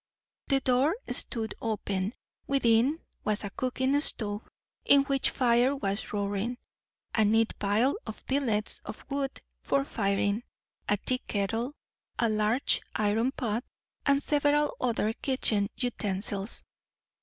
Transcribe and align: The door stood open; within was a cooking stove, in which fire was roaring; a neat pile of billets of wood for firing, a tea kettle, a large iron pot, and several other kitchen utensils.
The 0.47 0.59
door 0.61 0.95
stood 1.11 1.53
open; 1.61 2.13
within 2.47 3.01
was 3.23 3.43
a 3.43 3.51
cooking 3.51 4.01
stove, 4.01 4.41
in 4.83 5.03
which 5.03 5.29
fire 5.29 5.75
was 5.75 6.11
roaring; 6.11 6.57
a 7.13 7.23
neat 7.23 7.53
pile 7.59 7.93
of 8.07 8.25
billets 8.25 8.81
of 8.83 9.05
wood 9.11 9.39
for 9.61 9.85
firing, 9.85 10.41
a 10.89 10.97
tea 10.97 11.19
kettle, 11.19 11.75
a 12.17 12.29
large 12.29 12.81
iron 12.95 13.31
pot, 13.33 13.63
and 14.03 14.23
several 14.23 14.75
other 14.81 15.13
kitchen 15.13 15.69
utensils. 15.77 16.63